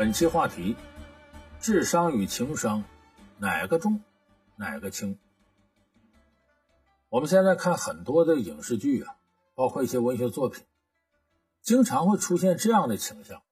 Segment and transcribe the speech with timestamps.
[0.00, 0.78] 本期话题：
[1.60, 2.84] 智商与情商，
[3.36, 4.02] 哪个重，
[4.56, 5.18] 哪个轻？
[7.10, 9.16] 我们现在看很多的影视剧啊，
[9.54, 10.64] 包括一些文学作品，
[11.60, 13.42] 经常会出现这样的倾向，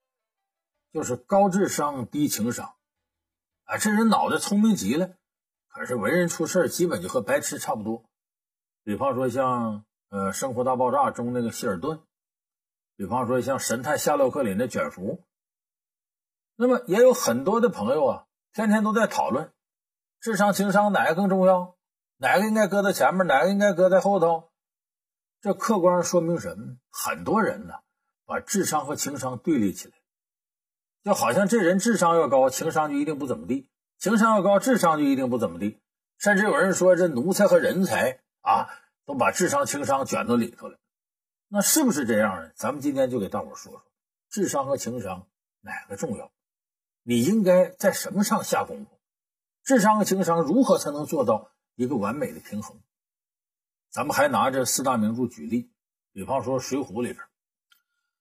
[0.91, 2.77] 就是高智商低情商。
[3.65, 5.17] 啊，这人脑袋聪明极了，
[5.69, 8.05] 可是为人处事基本就和白痴差不多。
[8.85, 12.01] 比方说像呃《生活大爆炸》中那个希尔顿，
[12.97, 15.23] 比方说像《神探夏洛克》里的卷福。
[16.61, 19.53] 那么也有很多的朋友啊，天天都在讨论
[20.21, 21.77] 智商、情商哪个更重要，
[22.17, 24.51] 哪个应该搁在前面，哪个应该搁在后头。
[25.41, 26.79] 这客观上说明什么？
[26.91, 27.75] 很多人呢，
[28.27, 29.95] 把智商和情商对立起来，
[31.05, 35.81] 就好像这人智商要高，情商就一定不怎么地；情商要高，智商就一定不怎么地。
[36.19, 38.69] 甚至有人说，这奴才和人才啊，
[39.07, 40.77] 都把智商、情商卷到里头了。
[41.47, 42.51] 那是不是这样呢？
[42.57, 43.83] 咱们今天就给大伙说说，
[44.29, 45.29] 智商和情商
[45.61, 46.33] 哪个重要？
[47.09, 48.91] 你应该在什么上下功夫？
[49.65, 52.79] 智商和情商如何才能做到一个完美的平衡？
[53.89, 55.71] 咱们还拿这四大名著举例，
[56.13, 57.25] 比方说《水浒》里边，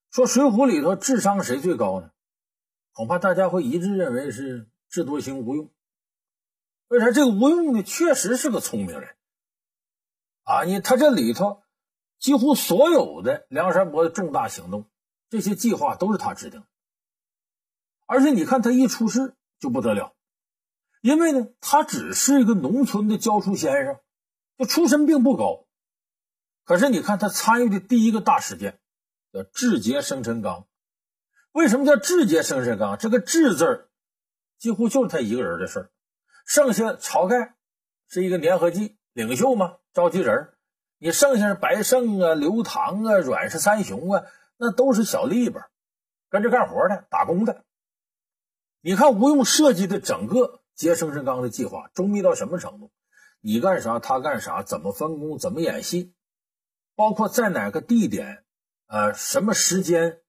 [0.09, 2.11] 说《水浒》里头智商谁最高呢？
[2.93, 5.69] 恐怕大家会一致认为是智多星吴用。
[6.87, 7.11] 为啥？
[7.11, 9.17] 这个吴用呢，确实是个聪明人
[10.43, 10.63] 啊！
[10.63, 11.61] 你他这里头
[12.19, 14.85] 几乎所有的梁山伯的重大行动，
[15.29, 16.67] 这些计划都是他制定的。
[18.07, 20.15] 而且你看他一出事就不得了，
[21.01, 23.99] 因为呢，他只是一个农村的教书先生，
[24.57, 25.67] 就出身并不高。
[26.63, 28.79] 可是你看他参与的第一个大事件，
[29.31, 30.65] 叫智劫生辰纲。
[31.51, 32.97] 为什么叫智劫生辰纲？
[32.97, 33.89] 这个“智”字
[34.57, 35.91] 几乎就是他一个人的事儿，
[36.45, 37.55] 剩下晁盖
[38.07, 40.53] 是一个粘合剂领袖嘛，召集人
[40.97, 44.23] 你剩下是白胜啊、刘唐啊、阮氏三雄啊，
[44.57, 45.61] 那都是小吏本，
[46.29, 47.65] 跟着干活的、打工的。
[48.87, 52.89] 你看吴用设计的整个劫生辰纲的计划周密到什么程度？
[53.41, 56.15] 你干啥，他干啥，怎么分工，怎么演戏，
[56.95, 58.45] 包括在哪个地点，
[58.85, 60.21] 呃，什么时间，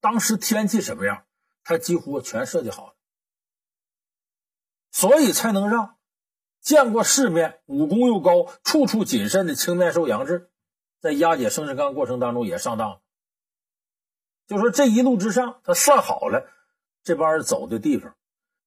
[0.00, 1.24] 当时天气什么样，
[1.64, 2.94] 他几乎全设计好了，
[4.92, 5.96] 所以才能让
[6.60, 10.52] 见过世面、武功又高、处处谨慎的青面兽杨志，
[11.00, 13.00] 在押解生辰纲过程当中也上当。
[14.46, 16.52] 就说这一路之上，他算好了。
[17.06, 18.16] 这帮人走的地方，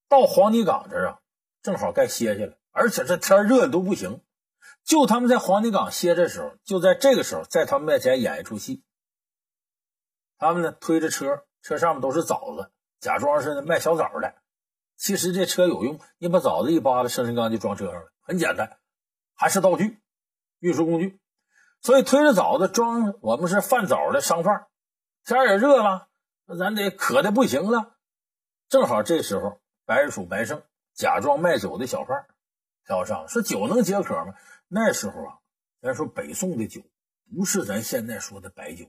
[0.07, 1.19] 到黄泥岗这儿啊，
[1.61, 4.21] 正好该歇下了，而且这天热的都不行。
[4.85, 8.81] 就他们在黄泥岗歇的时候，就在这个时候，在他们面前演一出戏。
[10.37, 14.33] 他们呢推着车，车上面都是枣子，假装是卖小枣的。
[14.95, 18.79] 其实这车有用，你把枣子一扒拉，生辰纲就装车上了，很简单，
[19.35, 19.99] 还是道具、
[20.59, 21.19] 运输工具。
[21.81, 24.67] 所以推着枣子装，我们是贩枣的商贩。
[25.25, 26.07] 天也热了，
[26.57, 27.97] 咱得渴的不行了。
[28.69, 30.61] 正好这时候，白日鼠白胜
[30.93, 32.27] 假装卖酒的小贩
[32.85, 34.35] 挑上，说酒能解渴吗？
[34.67, 35.39] 那时候啊，
[35.81, 36.81] 咱说北宋的酒
[37.35, 38.85] 不是咱现在说的白酒，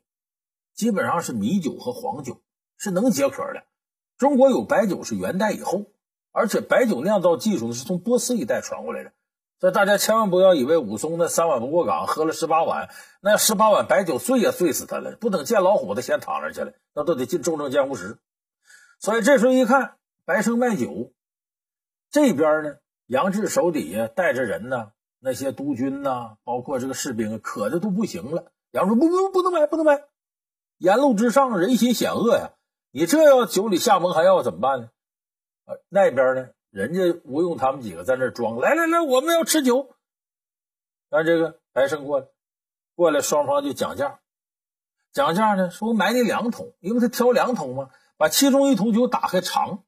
[0.74, 2.42] 基本上是米酒和黄酒，
[2.76, 3.62] 是能解渴的。
[4.18, 5.86] 中国有白酒是元代以后，
[6.30, 9.12] 而且白酒酿造技术呢是从波斯一带传过来的。
[9.60, 12.90] 所以大家千万不要以为武松那三碗不过岗，喝了十八碗，
[13.22, 18.18] 那十八碗白酒醉也醉死他了，不等见老虎，他先躺那去了，那都得进重症监护室。
[19.00, 19.96] 所以这时候一看，
[20.26, 21.10] 白胜卖酒，
[22.10, 28.52] 这边呢，杨志手底下带着人呢，那些督军呐，包括这个士兵，渴的都不行了。
[28.72, 30.04] 杨志说：“不不不能买，不能买！
[30.76, 32.52] 沿路之上人心险恶呀，
[32.90, 34.90] 你这要酒里下蒙汗药怎么办呢？”
[35.88, 39.96] 那边呢，人家吴用他们几个在那装，来来来，我们要吃酒。
[41.08, 42.26] 让这个白胜过来，
[42.94, 44.20] 过来双方就讲价，
[45.10, 47.88] 讲价呢，说我买你两桶，因为他挑两桶嘛。
[48.20, 49.82] 把其中一桶酒打开尝，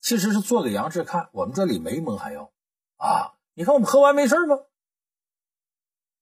[0.00, 2.50] 其实是做给杨志看，我们这里没蒙汗药
[2.96, 3.34] 啊！
[3.52, 4.60] 你看我们喝完没事吗？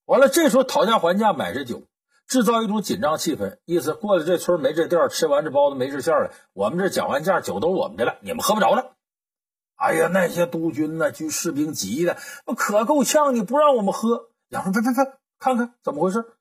[0.04, 1.84] 完了，这时候讨价还价买这酒，
[2.26, 6.32] 制造一种紧张气氛，意思过了这村没这店，吃完这包子没这馅了。
[6.54, 8.96] 我们这讲完价，酒都是我们的了，你们喝不着了。
[9.76, 12.16] 哎呀，那些督军呢，军士兵急的
[12.56, 14.30] 可够呛，你不让我们喝。
[14.48, 16.34] 杨说：“别别别，看看怎么回事？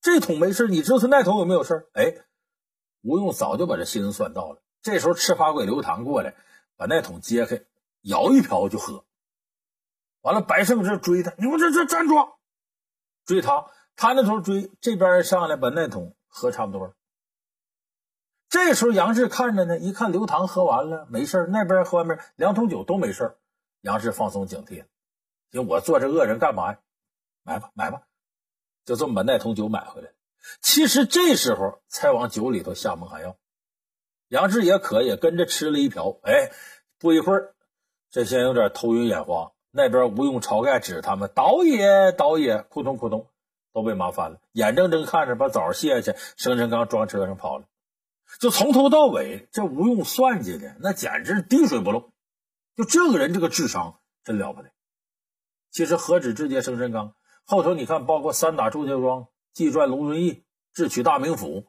[0.00, 1.88] 这桶没事，你知道他那桶有没有事？
[1.92, 2.16] 哎。”
[3.02, 4.62] 吴用早就把这心思算到了。
[4.82, 6.34] 这时候，赤发鬼刘唐过来，
[6.76, 7.62] 把那桶揭开，
[8.02, 9.04] 舀一瓢就喝。
[10.20, 12.14] 完了，白胜这追他，你们这这站住！
[13.24, 13.66] 追他，
[13.96, 16.94] 他那头追，这边上来把那桶喝差不多了。
[18.48, 23.36] 这时候，杨志看着呢，一看刘唐喝完了没事那边喝完没两桶酒都没事
[23.82, 24.86] 杨志放松警惕了，
[25.52, 26.80] 行，我做这恶人干嘛呀？
[27.42, 28.02] 买吧，买吧，
[28.84, 30.10] 就这么把那桶酒买回来。
[30.60, 33.36] 其实这时候才往酒里头下蒙汗药，
[34.28, 36.18] 杨志也渴，也跟着吃了一瓢。
[36.22, 36.50] 哎，
[36.98, 37.54] 不一会儿，
[38.10, 39.52] 这先有点头晕眼花。
[39.70, 43.28] 那边吴用、晁盖指他们：“倒也，倒也！”扑通扑通，
[43.72, 44.40] 都被麻翻了。
[44.52, 47.66] 眼睁睁看着把枣卸下去，生辰纲装车上跑了。
[48.40, 52.10] 就从头到尾，这吴用算计的那简直滴水不漏。
[52.76, 54.70] 就这个人，这个智商真了不得。
[55.70, 57.14] 其实何止直接生辰纲，
[57.44, 61.66] 后头你看，包括三打祝家庄、祭传龙遵义、智取大名府，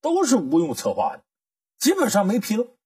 [0.00, 1.24] 都是吴用策划的，
[1.78, 2.76] 基本上没纰漏。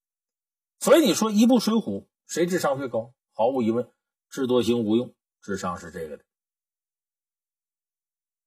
[0.78, 3.12] 所以你说一部《水浒》，谁智商最高？
[3.32, 3.90] 毫无疑问，
[4.28, 6.24] 智多星吴用智商是这个的。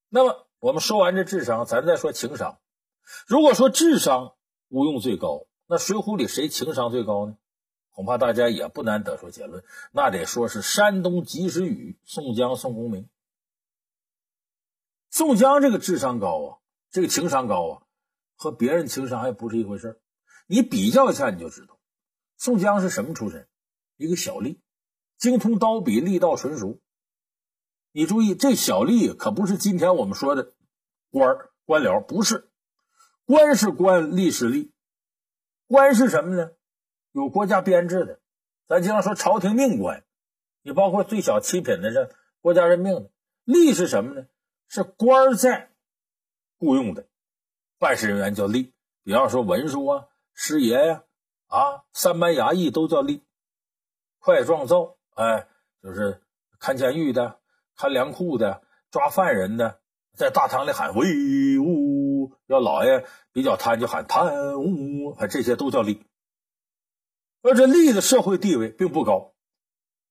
[0.08, 2.58] 那么我们说完这智商，咱再说情商。
[3.26, 4.34] 如果说智商
[4.68, 7.36] 吴用最高，那《水浒》里谁情商最高呢？
[7.92, 9.62] 恐怕大家也不难得出结论，
[9.92, 13.08] 那得说是山东及时雨宋江宋公明。
[15.10, 16.58] 宋江这个智商高啊，
[16.90, 17.82] 这个情商高啊，
[18.36, 20.00] 和别人情商还不是一回事
[20.46, 21.78] 你比较一下，你就知道，
[22.36, 23.48] 宋江是什么出身？
[23.96, 24.58] 一个小吏，
[25.18, 26.80] 精通刀笔，力道纯熟。
[27.92, 30.54] 你注意，这小吏可不是今天我们说的
[31.10, 32.48] 官儿官僚，不是
[33.26, 34.70] 官是官，吏是吏。
[35.66, 36.52] 官是什么呢？
[37.12, 38.20] 有国家编制的，
[38.68, 40.04] 咱经常说朝廷命官，
[40.62, 42.10] 你包括最小七品的这
[42.40, 43.10] 国家任命的。
[43.44, 44.26] 吏是什么呢？
[44.70, 45.72] 是官在
[46.56, 47.08] 雇佣的
[47.80, 48.70] 办事人员叫吏。
[49.02, 51.02] 比方说文书啊、师爷呀、
[51.48, 53.20] 啊三班衙役都叫吏。
[54.20, 55.48] 快状造，哎，
[55.82, 56.22] 就是
[56.60, 57.40] 看监狱的、
[57.74, 58.62] 看粮库的、
[58.92, 59.80] 抓犯人的，
[60.14, 66.02] 在大堂里喊威武，要老爷比较贪就喊贪污，哎，这些都叫吏。
[67.42, 69.34] 而这吏的社会地位并不高，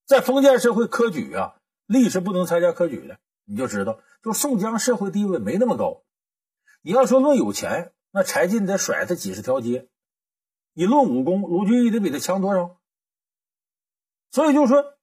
[0.06, 3.20] 在封建社会科举啊，吏是不能参加科举的。
[3.50, 6.04] 你就知道，就宋江社会地位没那么高。
[6.84, 9.90] 你要说论有钱，那柴进得甩他几十条街；
[10.74, 12.78] 你论武功，卢俊义得比他强多少？
[14.32, 14.94] 所以就说，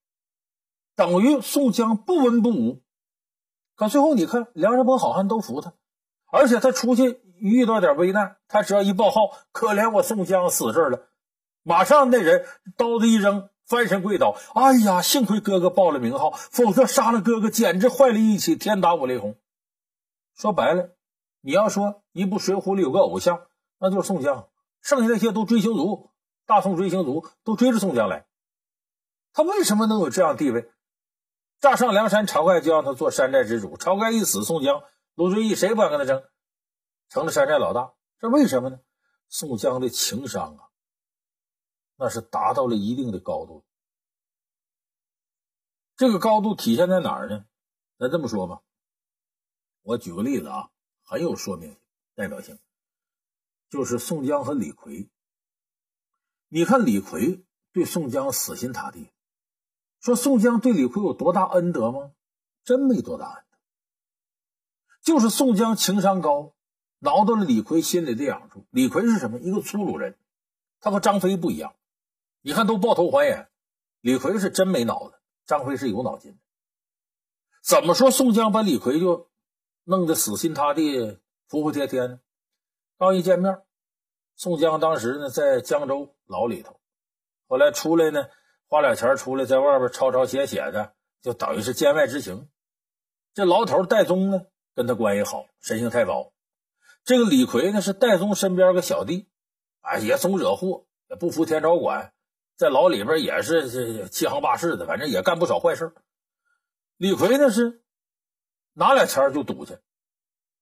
[0.94, 2.82] 等于宋江不文不武。
[3.74, 5.74] 可最后你看，梁山泊好汉都服他，
[6.30, 11.08] 而且他出去遇到点危难，他只要一报号，可怜我宋江死这儿了。
[11.64, 12.46] 马上那人
[12.76, 14.36] 刀子一扔，翻身跪倒。
[14.54, 19.36] 哎呀，幸亏哥哥报了名号，否则杀了哥哥简直坏了义气，天打五雷轰。
[20.34, 20.90] 说白了，
[21.40, 23.46] 你要说一部《水浒》里有个偶像，
[23.78, 24.48] 那就是宋江，
[24.80, 26.10] 剩下那些都追星族，
[26.46, 28.26] 大宋追星族都追着宋江来。
[29.32, 30.70] 他为什么能有这样地位？
[31.60, 33.76] 乍上梁山，晁盖就让他做山寨之主。
[33.76, 34.82] 晁盖一死，宋江、
[35.14, 36.22] 卢俊义谁不敢跟他争，
[37.08, 37.92] 成了山寨老大。
[38.20, 38.78] 这为什么呢？
[39.28, 40.65] 宋江的情商啊！
[41.96, 43.64] 那是达到了一定的高度，
[45.96, 47.46] 这个高度体现在哪儿呢？
[47.98, 48.60] 咱这么说吧，
[49.80, 50.70] 我举个例子啊，
[51.04, 51.74] 很有说明
[52.14, 52.58] 代表性，
[53.70, 55.08] 就是宋江和李逵。
[56.48, 59.10] 你看李逵对宋江死心塌地，
[60.00, 62.12] 说宋江对李逵有多大恩德吗？
[62.62, 63.58] 真没多大恩德，
[65.00, 66.54] 就是宋江情商高，
[66.98, 68.66] 挠到了李逵心里的痒处。
[68.70, 69.38] 李逵是什么？
[69.38, 70.18] 一个粗鲁人，
[70.80, 71.74] 他和张飞不一样。
[72.46, 73.48] 你看，都抱头还眼。
[74.02, 76.38] 李逵是真没脑子，张飞是有脑筋的。
[77.60, 79.28] 怎么说宋江把李逵就
[79.82, 82.20] 弄得死心塌地、服服帖帖呢？
[82.98, 83.62] 刚一见面，
[84.36, 86.78] 宋江当时呢在江州牢里头，
[87.48, 88.28] 后来出来呢
[88.68, 92.48] 花俩钱出来，在外边抄抄写写的，就等于是监外执行。
[93.34, 96.32] 这牢头戴宗呢跟他关系好，神性太保。
[97.02, 99.28] 这个李逵呢是戴宗身边个小弟，
[99.80, 102.12] 啊也总惹祸，也不服天朝管。
[102.56, 105.92] 在牢里边也是这欺行霸市的，反正也干不少坏事。
[106.96, 107.82] 李逵呢是
[108.72, 109.78] 拿俩钱就赌去，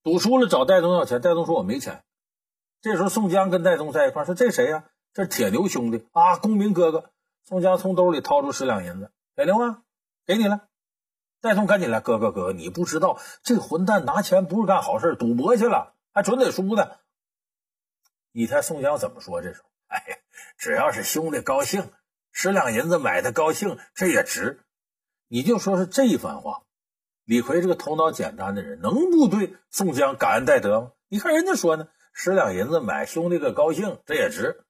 [0.03, 2.05] 赌输了找戴宗要钱，戴宗说我没钱。
[2.81, 4.91] 这时候宋江跟戴宗在一块说这谁呀？
[5.13, 7.13] 这是铁牛兄弟啊，公明哥哥。
[7.45, 9.85] 宋江从兜里掏出十两银子，铁牛啊，
[10.27, 10.67] 给你了。
[11.41, 16.97] 戴宗赶紧来，哥哥哥哥，你不知道这混蛋拿钱不是干好事，赌博去了，还准得输呢。
[18.33, 19.41] 你猜宋江怎么说？
[19.41, 20.24] 这时候，哎。
[20.57, 21.91] 只要是兄弟高兴，
[22.33, 24.61] 十两银子买他高兴，这也值。
[25.29, 26.63] 你就说是这一番话，
[27.25, 30.91] 李逵这个头脑简单的人，能不对宋江感恩戴德吗？
[31.09, 34.65] 你看人家说呢，十两银子买兄弟个高兴，这也值。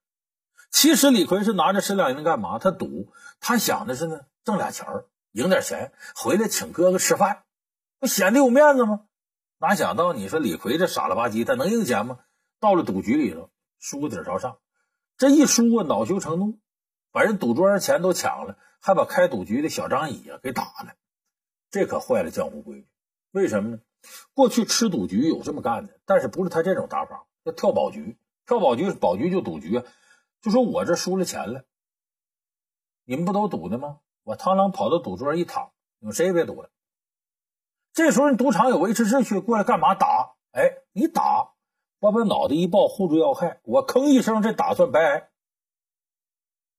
[0.71, 2.59] 其实李逵是拿着十两银子干嘛？
[2.59, 7.45] 他赌，他想的是呢，挣俩钱儿，赢点钱回来请哥哥吃饭，
[8.01, 9.07] 不显得有面子吗？
[9.59, 12.19] 哪想到你说李逵这傻了吧唧，他能赢钱吗？
[12.59, 14.59] 到了赌局里头，输个底朝上。
[15.17, 16.59] 这一输啊，恼羞成怒，
[17.13, 20.95] 把人赌桌上钱都抢了，还把开赌局的小张乙啊给打了。
[21.71, 22.89] 这可坏了江湖规矩。
[23.31, 23.81] 为什么呢？
[24.35, 28.19] 过去吃赌局有这么干的，但是不是他这种打法，叫跳宝局。
[28.47, 29.85] 跳宝局，宝局就赌局啊。
[30.43, 31.65] 就说我这输了钱了，
[33.05, 34.01] 你们不都赌的吗？
[34.25, 36.71] 我螳螂跑到赌桌上一躺，你们谁也别赌了。
[37.93, 39.95] 这时候你赌场有维持秩序，过来干嘛？
[39.95, 40.35] 打！
[40.51, 41.54] 哎，你打，
[42.05, 45.31] 我把脑袋一抱，护住要害，我吭一声，这打算白挨。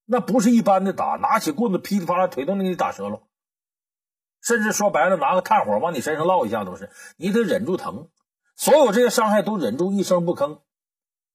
[0.04, 3.24] 那不是一般的打，拿起棍子噼里啪啦腿都能给你打折了。
[4.40, 8.08] 甚至说白了，拿个炭火往你身上烙一下都是，你得忍住疼。
[8.54, 10.60] 所有这些伤害都忍住一声不吭。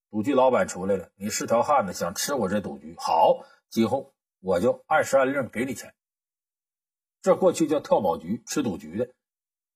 [0.10, 5.94] 赌局老板出来了，你是条汉子，想吃我这赌局，好，今后我就按时按令给你钱。
[7.22, 9.10] 这过去叫跳宝局，吃赌局的，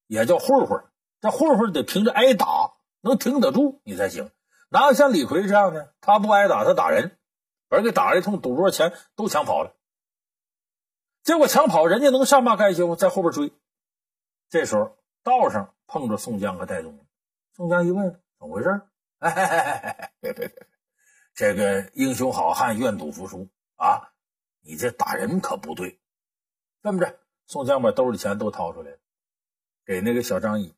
[0.07, 0.85] 也叫混混。
[1.19, 2.54] 这混混得凭着挨打
[3.05, 4.31] 能挺得住你才行。
[4.69, 5.93] 哪有像李逵这样的？
[6.01, 7.17] 他不挨打，他打人，
[7.69, 9.75] 把人给打了一通，赌桌钱都抢跑了。
[11.21, 13.53] 结果抢跑，人家能善罢甘休，在后边追。
[14.49, 16.99] 这时候道上碰着宋江和戴宗，
[17.53, 18.81] 宋江一问怎么回事？
[19.19, 20.67] 哎，别别别，
[21.35, 24.13] 这个英雄好汉愿赌服输啊！
[24.61, 25.99] 你这打人可不对。
[26.81, 28.97] 这么着，宋江把兜里钱都掏出来了，
[29.85, 30.75] 给那个小张乙。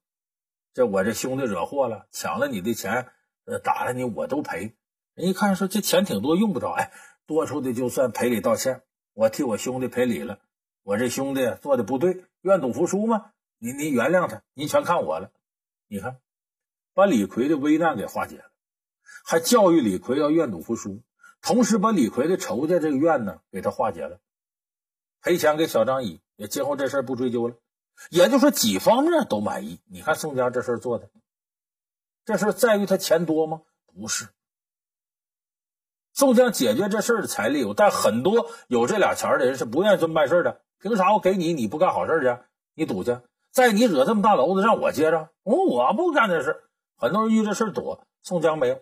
[0.77, 3.07] 这我这兄弟惹祸了，抢了你的钱，
[3.45, 4.77] 呃，打了你我都赔。
[5.15, 6.69] 人一看说这钱挺多，用不着。
[6.69, 6.91] 哎，
[7.25, 10.37] 多出的就算赔礼道歉，我替我兄弟赔礼了。
[10.83, 13.31] 我这兄弟做的不对，愿赌服输吗？
[13.57, 15.31] 你你原谅他，你全看我了。
[15.87, 16.19] 你看。
[16.93, 18.51] 把李逵的危难给化解了，
[19.25, 21.01] 还教育李逵要愿赌服输，
[21.41, 24.19] 同时把李逵的仇家这个怨呢给他化解了，
[25.23, 27.55] 赔钱给小张乙，也今后这事不追究了。
[28.09, 29.79] 也就是说，几方面都满意。
[29.87, 31.09] 你看宋江这事做的，
[32.25, 33.61] 这事在于他钱多吗？
[33.85, 34.27] 不是。
[36.13, 40.61] 宋江解决这事的财力有，但很多有这俩钱的人是不愿意这么办事的。
[40.79, 42.37] 凭啥我给你，你不干好事去？
[42.73, 43.19] 你赌去？
[43.51, 45.29] 在你惹这么大娄子，让我接着？
[45.43, 46.63] 我我不干这事。
[46.95, 48.81] 很多人遇这事躲，宋江没有，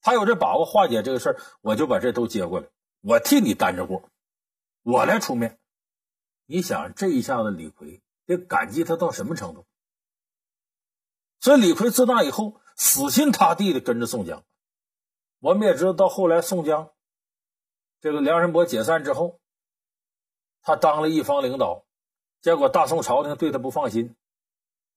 [0.00, 2.66] 他有这把握化解这个事儿，我就把这都接过来，
[3.02, 4.02] 我替你担着过，
[4.82, 5.58] 我来出面。
[6.52, 9.64] 你想这一下子，李逵得感激他到什么程度？
[11.40, 14.44] 所以李逵自那以后死心塌地的跟着宋江。
[15.38, 16.90] 我们也知道，到后来宋江
[18.02, 19.40] 这个梁山伯解散之后，
[20.60, 21.86] 他当了一方领导，
[22.42, 24.14] 结果大宋朝廷对他不放心，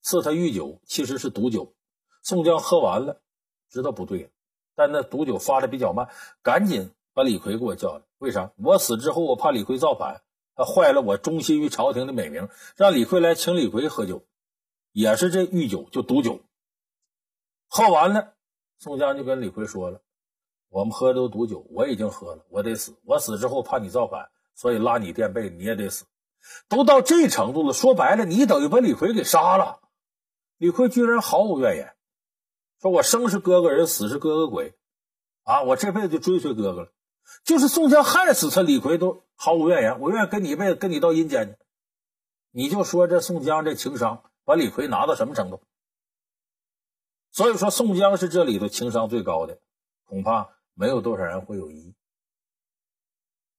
[0.02, 1.74] 赐他御酒，其实是毒酒。
[2.22, 3.22] 宋江喝完了，
[3.70, 4.28] 知道不对了，
[4.74, 6.06] 但那毒酒发的比较慢，
[6.42, 8.04] 赶紧把李逵给我叫来。
[8.18, 8.52] 为啥？
[8.58, 10.22] 我死之后，我怕李逵造反，
[10.56, 14.24] 他坏了我忠心于朝廷的美名，让李逵来请李逵喝酒，
[14.90, 16.40] 也是这御酒，就毒酒。
[17.68, 18.34] 喝完了，
[18.78, 20.00] 宋江就跟李逵说了
[20.70, 22.96] ：“我们喝的都毒酒，我已经喝了，我得死。
[23.04, 26.06] 我死之后怕你造反，所以拉你垫背，你也得死。
[26.68, 29.80] 都到这程度了，说白了，你等于把李逵给杀了。
[30.56, 31.92] 李逵居然毫无怨言。”
[32.80, 34.74] 说我生是哥哥人，死是哥哥鬼，
[35.44, 35.62] 啊！
[35.62, 36.92] 我这辈子就追随哥哥了。
[37.44, 40.00] 就是宋江害死他，李逵都毫无怨言。
[40.00, 41.56] 我愿意跟你一辈子，跟你到阴间去。
[42.50, 45.60] 你就说这宋江这情商，把李逵拿到什么程度？
[47.30, 49.58] 所以说宋江是这里头情商最高的，
[50.04, 51.94] 恐怕没有多少人会有异议。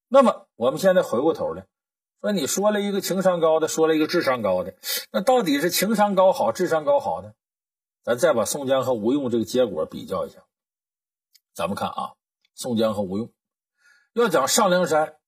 [0.08, 1.68] 那么我们现在回过头来
[2.22, 4.76] 说，你说了一个情商高的，说了一个智商高的，
[5.12, 7.34] 那到底是情商高好，智商高好呢？
[8.04, 10.46] 咱再把宋江和吴用这个结果比较一下，
[11.54, 12.16] 咱们看啊，
[12.56, 13.32] 宋江和吴用
[14.22, 15.20] 要讲上梁山，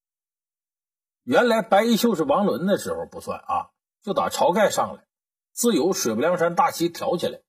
[1.22, 3.69] 原来白衣秀是王伦的时候不算啊，
[4.01, 5.05] 就打晁盖上来，
[5.51, 7.39] 自有水泊梁山大旗挑起来，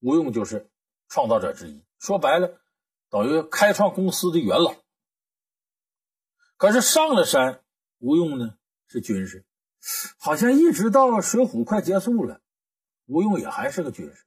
[0.00, 0.70] 吴用就是
[1.08, 2.60] 创造者之一，说白了
[3.08, 4.74] 等于开创公司的元老。
[6.58, 7.62] 可是上了山，
[7.98, 8.54] 吴用呢
[8.86, 9.46] 是军师，
[10.18, 12.42] 好像一直到水浒快结束了。
[13.06, 14.26] 吴用也还是个军师，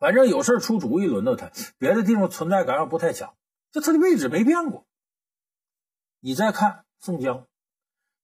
[0.00, 3.36] 反正有事出主意轮到他，别的地方存在感又不太强，
[3.70, 4.84] 就他的位置没变过。
[6.26, 7.46] 你再看宋江，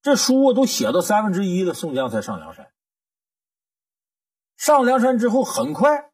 [0.00, 2.73] 这书啊都写到三分之一了，宋江才上梁山。
[4.57, 6.11] 上梁山之后，很快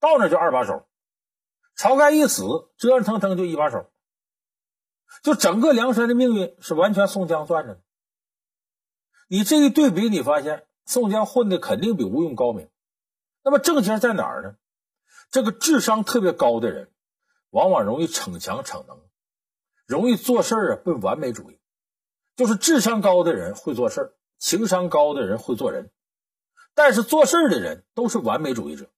[0.00, 0.88] 到那就二把手，
[1.76, 2.42] 晁盖一死，
[2.76, 3.88] 折折腾腾就一把手，
[5.22, 7.80] 就整个梁山的命运是完全宋江攥着的。
[9.28, 12.68] 你这一对比，你发现宋江混的肯定比吴用高明。
[13.44, 14.56] 那么症结在哪儿呢？
[15.30, 16.90] 这个智商特别高的人，
[17.50, 19.07] 往往容易逞强逞能，
[19.88, 21.58] 容易做事啊奔完美主义。
[22.36, 25.90] 就是智商高的人会做事情商高的人会做人。
[26.74, 28.88] 但是做事的人都是完美主义者，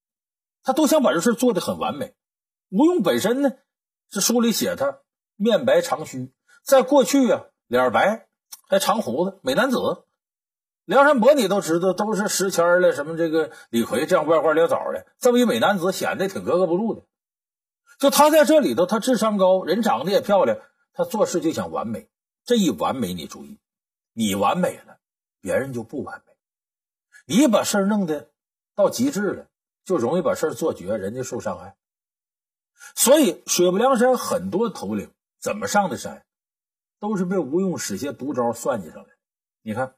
[0.63, 2.15] 他都想把这事做得很完美。
[2.69, 3.53] 吴用本身呢，
[4.11, 4.99] 是书里写他
[5.37, 6.31] 面白长须，
[6.63, 8.29] 在过去啊脸白
[8.69, 9.79] 还长胡子，美男子。
[10.85, 17.03] 梁山伯你都知道，都是石谦了，什么这个李逵这样歪瓜裂枣的，这么一美男子，显得挺格格不入的。
[17.99, 20.59] 就他在这里头，他智商高，人长得也漂亮，
[20.93, 22.09] 他做事就想完美。
[22.45, 23.59] 这一完美，你注意，
[24.13, 24.99] 你完美了，
[25.41, 26.33] 别人就不完美。
[27.27, 28.31] 你把事儿弄得
[28.75, 29.49] 到极致了，
[29.85, 31.77] 就容易把事儿做绝，人家受伤害。
[32.97, 36.25] 所以水泊梁山很多头领怎么上的山，
[36.99, 39.11] 都是被吴用使些毒招算计上来。
[39.63, 39.95] 你看，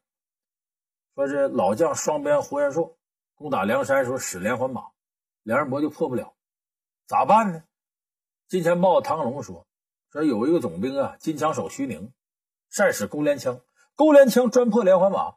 [1.15, 2.99] 说这老将双鞭胡延寿
[3.35, 4.91] 攻打梁山时候使连环马，
[5.43, 6.35] 梁山伯就破不了，
[7.07, 7.65] 咋办呢？
[8.49, 9.67] 金钱豹唐龙说
[10.13, 12.13] ：“说有一个总兵啊，金枪手徐宁，
[12.69, 13.61] 善使钩镰枪，
[13.97, 15.37] 钩镰枪专破连环马。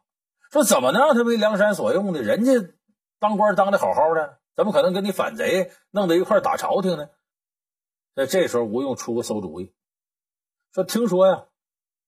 [0.52, 2.20] 说怎么能让他为梁山所用呢？
[2.20, 2.52] 人家
[3.18, 7.08] 当官当的好好的，怎么可能跟你反贼弄到一块打朝廷呢？”
[8.14, 9.74] 在这时候，吴用出个馊主意，
[10.72, 11.46] 说：“听说呀，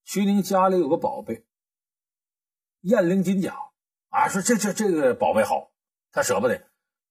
[0.05, 1.47] 徐宁家里有个宝贝，
[2.83, 3.57] 燕翎金甲
[4.11, 5.71] 啊，说这这这个宝贝好，
[6.13, 6.63] 他舍不得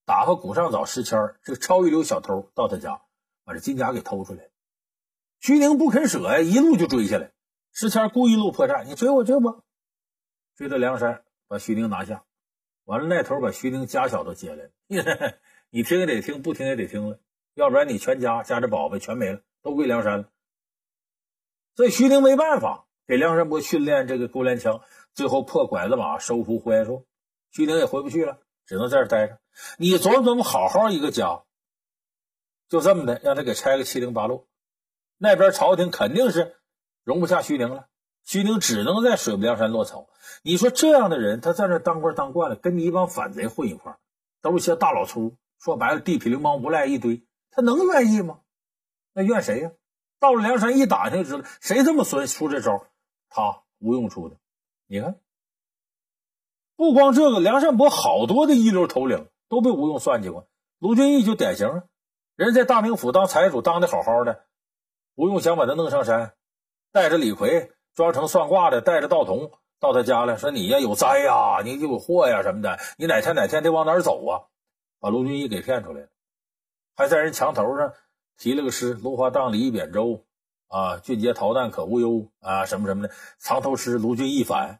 [0.04, 3.02] 打发古上早石谦这个超一流小偷到他家，
[3.44, 4.48] 把这金甲给偷出来。
[5.40, 7.32] 徐宁不肯舍呀，一路就追下来。
[7.72, 9.64] 石谦故意露破绽，你追我追我，
[10.56, 12.24] 追到梁山，把徐宁拿下。
[12.84, 15.38] 完了，那头把徐宁家小都接来了，
[15.70, 17.20] 你听也得听，不听也得听了。”
[17.54, 20.30] 要不然你全家家这宝贝全没了，都归梁山了。
[21.74, 24.80] 所以徐宁没办法，给梁山伯训练这个钩镰枪，
[25.12, 27.04] 最后破拐子马，收服胡延寿。
[27.50, 29.40] 徐宁也回不去了，只能在这待着。
[29.76, 31.42] 你琢磨琢磨，好好一个家，
[32.68, 34.47] 就这么的让他给拆个七零八落，
[35.18, 36.56] 那边朝廷肯定是
[37.04, 37.88] 容不下徐宁了。
[38.24, 40.08] 徐宁只能在水泊梁山落草。
[40.42, 43.98] 你说这样的人，他在那当官当惯了，跟你一帮反贼混一块
[44.42, 47.26] 都是些大老粗，说白了，地痞流氓无赖一堆。
[47.50, 48.40] 他能愿意吗？
[49.14, 49.72] 那怨谁呀？
[50.20, 52.86] 到了梁山一打听就知道，谁这么损出这招？
[53.28, 54.36] 他吴用出的。
[54.86, 55.18] 你看，
[56.76, 60.46] 不光这个，梁山伯好多的一流头领都被吴用算计过。
[60.78, 61.84] 卢俊义就典型啊，
[62.36, 64.44] 人在大名府当财主，当的好好的，
[65.18, 66.34] 吴用想把他弄上山，
[66.92, 69.50] 带着李逵装成算卦的，带着道童
[69.80, 74.46] 到他家来说：“你呀有灾呀，你有祸呀什么的，你哪天哪天得往哪儿走啊？”
[75.02, 76.08] 把卢俊义给骗出来了。
[76.94, 77.94] 还在人墙头上
[78.36, 80.24] 题了个诗：“芦花荡里一扁舟，
[80.68, 84.78] 啊，俊杰逃难可无忧啊，什么什么的。”藏头诗，卢俊义反。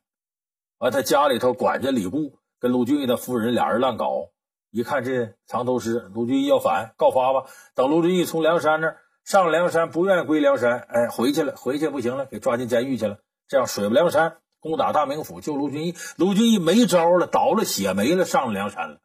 [0.79, 4.31] 完，他家里头管家李固跟卢俊义的夫人俩人乱搞。
[4.71, 7.51] 一看这藏头诗，卢俊义要反，告发吧。
[7.75, 8.95] 等卢俊义从梁山那
[9.29, 13.19] 上梁山，不愿意归梁山，哎，回去了，回去不行了，给抓进监狱去了。
[13.47, 15.95] 这样水泊梁山，攻打大名府，救卢俊义。
[16.17, 19.03] 卢俊义没招了，倒了血没了，上了梁山了。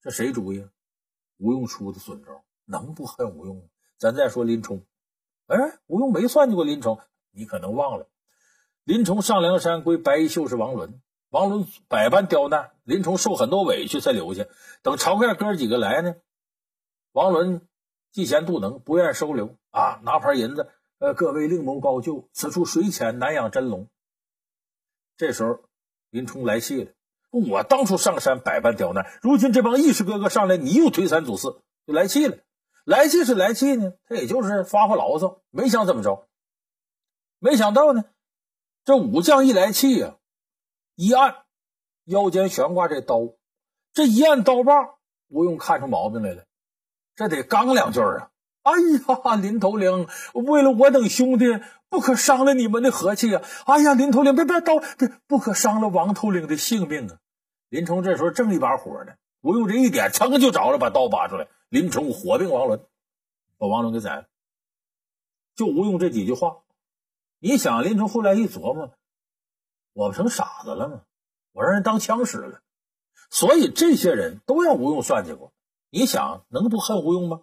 [0.00, 0.66] 这谁主意？
[1.36, 3.62] 吴用出的损招，能不恨吴用吗？
[3.98, 4.86] 咱再说林冲，
[5.48, 6.98] 哎，吴用没算计过林冲，
[7.30, 8.08] 你可能忘了。
[8.84, 14.46] 林冲上梁山归白衣秀士王伦，王伦百般刁难，林冲受很多委屈才留下。
[14.80, 16.14] 等晁盖哥几个来呢，
[17.12, 17.68] 王伦
[18.12, 23.88] 嫉贤妒能，不愿收留啊，拿盘银子，呃，各位另谋高就，此处水浅，难养真龙。
[25.16, 25.60] 这时候
[26.10, 26.92] 林冲来气了。
[27.30, 32.36] 我当初上山百般刁难，如今这帮义士哥哥上来，你又推三阻四，就来气了。
[32.84, 36.28] 来气是来气呢，他也就是发发牢骚，没想怎么着。
[37.38, 38.04] 没想到呢，
[38.84, 40.18] 这武将一来气呀，
[40.96, 41.44] 一按
[42.04, 43.20] 腰间悬挂这刀，
[43.94, 44.98] 这一按刀把，
[45.28, 46.44] 吴用看出毛病来了，
[47.14, 48.30] 这得刚两句啊。
[48.62, 51.46] 哎呀，林头领，为了我等兄弟，
[51.88, 53.42] 不可伤了你们的和气呀！
[53.66, 57.18] 哎呀，林头领，别别刀，别不可伤了王头领的性命啊！
[57.68, 61.48] 林冲这时候正一把火呢，吴用这一点，噌就着了，把刀拔出来。
[61.70, 62.84] 林冲火并王伦，
[63.58, 64.26] 把王伦给宰了。
[65.56, 66.58] 就吴用这几句话，
[67.40, 68.94] 你想，林冲后来一琢磨，
[69.92, 71.02] 我不成傻子了吗？
[71.50, 72.60] 我让人当枪使了，
[73.28, 75.52] 所以这些人都让吴用算计过。
[75.94, 77.42] 你想，能不恨吴用吗？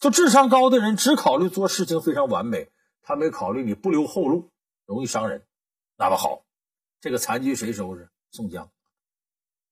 [0.00, 4.50] 就智商高的人只考虑做事情非常完美，他没考虑你不留后路，
[4.84, 5.46] 容易伤人。
[5.96, 6.42] 那么好，
[7.00, 8.10] 这个残局谁收拾？
[8.32, 8.68] 宋江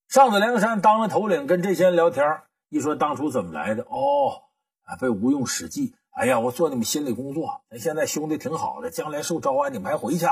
[0.06, 4.44] 上了梁山当了头领，跟这些人聊天，一说当初怎么来的，哦，
[4.84, 5.96] 啊，被吴用使计。
[6.10, 10.26] 哎呀，我做你们心理工作，咱现在兄弟挺好的，将来受招安，你们还回去，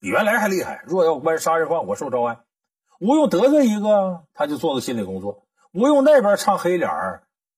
[0.00, 0.82] 比原来还厉害。
[0.88, 2.44] 若要关杀人犯，我受招安。
[2.98, 5.43] 吴用得罪一个，他就做个心理工作。
[5.74, 6.90] 吴用那边唱黑脸。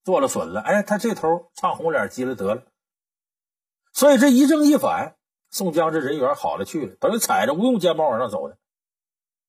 [0.07, 2.63] 做了损了，哎，他这头唱红脸急了得了，
[3.93, 5.17] 所以这一正一反，
[5.51, 8.57] 宋江这人缘好了去了，等于踩着吴用肩膀往上走的。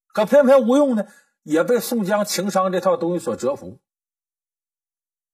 [0.08, 1.06] 可偏偏吴用呢，
[1.44, 3.78] 也被宋江情商这套东西所折服。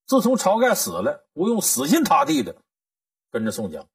[0.05, 2.57] 自从晁盖死了，吴用死心塌地的
[3.31, 3.88] 跟着宋江，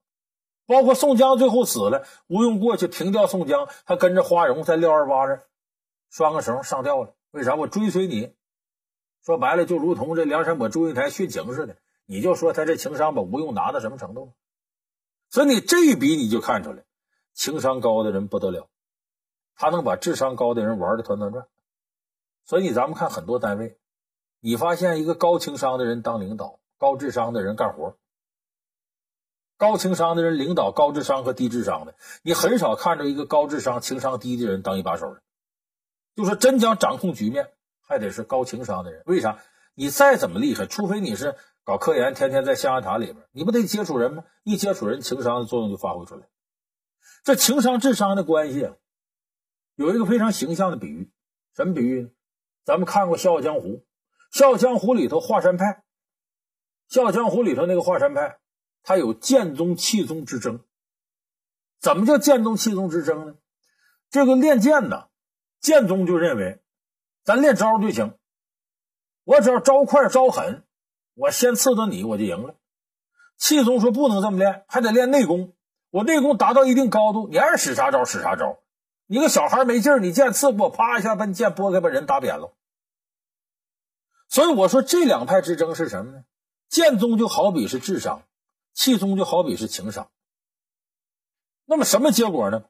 [0.65, 5.43] 包括宋江最后死了，吴用过去平吊宋江，还跟着花荣在廖二八这
[6.09, 7.13] 拴个绳上吊了。
[7.29, 7.53] 为啥？
[7.53, 8.35] 我追随你。
[9.25, 14.33] 说白了，就如同这梁山伯祝英台殉情似的，你就说他这情商把吴用拿到什么程度？
[15.29, 16.83] 所以你这一比你就看出来，
[17.33, 18.67] 情商高的人不得了，
[19.55, 21.45] 他能把智商高的人玩的团团转。
[22.45, 23.77] 所以咱们看很多单位，
[24.39, 27.95] 你发现一个高情商的人当领导，高智商的人干活。
[29.57, 35.21] 高情商的人领导高智商和低智商的，你很少看着一个高智商、情商低的人当一把手的。
[36.15, 37.51] 就说真将掌控局面，
[37.89, 39.01] 还得是高情商的人。
[39.07, 39.39] 为啥？
[39.73, 44.23] 你再怎么厉害，除非你是搞科研，天天在象牙塔里边，你不得接触人吗？
[44.43, 46.27] 一接触人，情商的作用就发挥出来。
[47.23, 48.75] 这情商智商的关系啊，
[49.75, 51.11] 有一个非常形象的比喻。
[51.55, 52.09] 什么比喻呢？
[52.63, 53.67] 咱们看过《笑傲江湖》，
[54.31, 55.65] 《笑傲江湖》里头华山派，
[56.93, 58.39] 《笑傲江湖》里头那个华山派。
[58.81, 60.61] 他有剑宗气宗之争，
[61.79, 63.35] 怎么叫剑宗气宗之争呢？
[64.09, 65.09] 这个练剑的
[65.59, 66.61] 剑宗就认为，
[67.29, 68.17] 咱练招就行，
[69.23, 70.63] 我只要招快招狠，
[71.13, 72.55] 我先刺到你，我就赢了。
[73.37, 75.53] 气宗说不能这么练，还得练内功。
[75.91, 78.57] 我内功达到一定高度，你爱使啥招使啥招。
[79.05, 82.57] 你个小孩没劲儿，你剑刺我，啪一下把你剑拨开，把人打扁了。
[84.27, 86.23] 所以我说这两派之争是什么呢？
[86.67, 88.23] 剑宗就好比是智商。
[88.73, 90.09] 气宗就好比是情商，
[91.65, 92.63] 那么什么结果呢？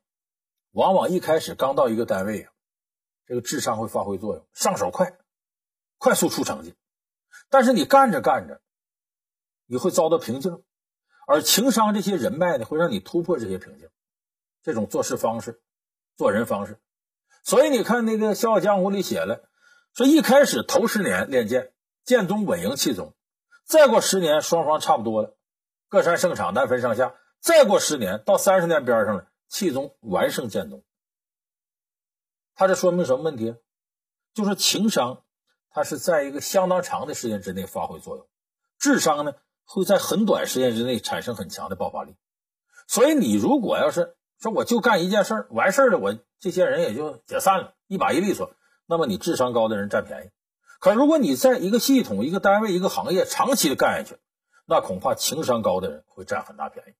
[0.72, 2.52] 往往一开始刚到一个单位啊，
[3.30, 5.15] 这个智商会发挥作用，上手快，
[6.00, 6.74] 快速出成绩。
[7.48, 8.60] 但是你干着干着，
[9.68, 10.63] 你会遭到瓶颈，
[11.28, 13.88] 而情商这些人脉呢，会让你突破这些瓶颈。
[14.63, 15.62] 这种做事方式、
[16.18, 16.80] 做人方式，
[17.44, 19.48] 所以你看那个《笑傲江湖》里写了，
[19.94, 21.72] 说一开始头十年练剑，
[22.04, 23.13] 剑宗稳赢气宗，
[23.63, 25.38] 再过十年，双方差不多了。
[25.88, 27.13] 各擅胜场，难分上下。
[27.39, 30.84] 再过十年，到三十年边上了，气宗完胜剑宗。
[32.60, 33.56] 他这说明什么问题？
[34.34, 35.24] 就是情商，
[35.69, 38.26] 它是在一个相当长的时间之内发挥作用；
[38.78, 42.17] 智商呢，会在很短时间之内产生很强的爆发力。
[42.86, 48.52] 所以，你如果要是说我就干一件事完事了，我这些人也就解散了，一把一利索，
[48.88, 50.30] 那么你智商高的人占便宜。
[50.82, 54.19] 可如果你在一个系统、一个单位、一个行业长期的干下去，
[54.65, 56.93] 那恐怕情商高的人会占很大便宜，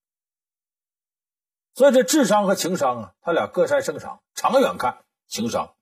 [1.74, 4.22] 所以这智商和情商啊，他俩各擅胜场。
[4.34, 5.74] 长远看，情商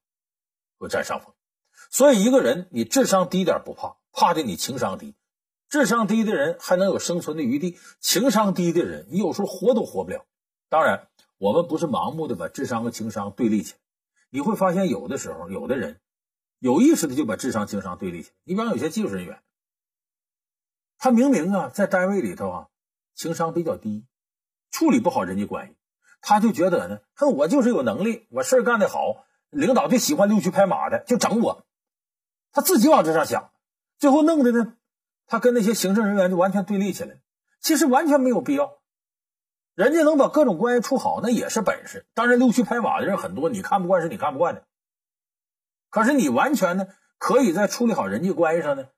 [0.78, 1.34] 会占上风。
[1.90, 5.16] 所以一个人你智商低点不怕，怕的你情商低。
[5.68, 10.24] 智商低的人还能有生存的余地，情商低的人你有时候活都活不了。
[10.68, 11.08] 当然，
[11.38, 13.78] 我们不是盲目的把智商和情商对立起来。
[14.30, 16.00] 你会发现，有的时候有的人
[16.58, 18.34] 有意识的就把智商、情商对立起来。
[18.44, 19.42] 你比方有些技术人员。
[20.98, 22.68] 他明明啊，在单位里头啊，
[23.14, 24.04] 情商比较低，
[24.70, 25.76] 处理不好人际关系，
[26.20, 31.64] 他就觉得呢，哼，我就是有能力，我事儿干得好，领导就喜欢溜须拍马的，就整我。
[32.52, 33.50] 他自己往这上想，
[33.98, 34.74] 最后弄的呢，
[35.26, 37.20] 他跟那些行政人员就完全对立起来。
[37.60, 38.78] 其实完全没有必要，
[39.74, 42.06] 人家能把各种关系处好，那也是本事。
[42.14, 44.64] 当然，溜须拍马的人很多，你看不惯是你看不惯的。
[45.90, 46.86] 可是你完全呢，
[47.18, 48.88] 可以在处理好人际关系上呢。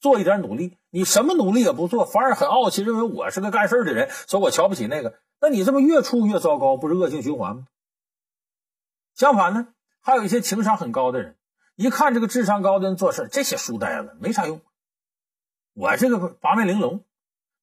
[0.00, 7.66] 做一点努力，你什么努力也不做，反而很傲气，认为我是个干事的人，说我瞧不起那个，那你这么越处越糟糕，不是恶性循环吗？
[9.14, 9.68] 相反呢，
[10.04, 11.34] 还有一些情商很高的人，
[11.76, 14.60] 一看这个智商高的人做事，这些书呆子没啥用，
[15.72, 17.02] 我这个八面玲珑，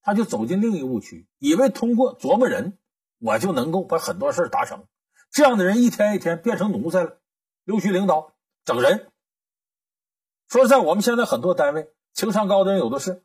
[0.01, 2.79] 他就走进另一误区，以为通过琢磨人，
[3.19, 4.85] 我就能够把很多事达成。
[5.29, 7.19] 这样的人一天一天变成奴才了，
[7.63, 8.33] 溜须领导，
[8.65, 9.11] 整人。
[10.49, 11.93] 说实在，我们现在很多单位。
[12.11, 13.23] 情商高的人有的是，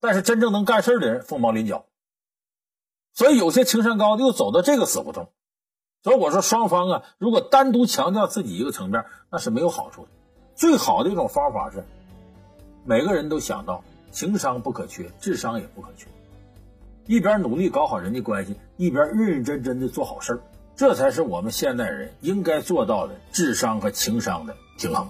[0.00, 1.86] 但是真正能干事的人凤毛麟角。
[3.14, 5.32] 所以有些情商高的又走到这个死胡同。
[6.02, 10.08] 所以我说，双方啊，如果单独强调自己一个层面，那是没有好处的。
[10.54, 11.84] 最好的一种方法是，
[12.84, 16.06] 每个人都想到情商不可缺，智商也不可缺，
[17.06, 20.40] 一边努力搞好人际关系，一边认认真真的做好事儿，
[20.74, 25.06] 这才是我们现代人应该做到的智商和情商的平衡。